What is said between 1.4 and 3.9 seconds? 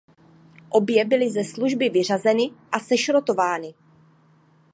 služby vyřazeny a sešrotovány.